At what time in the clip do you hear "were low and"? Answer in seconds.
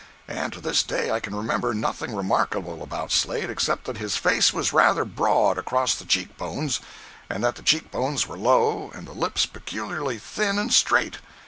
8.25-9.05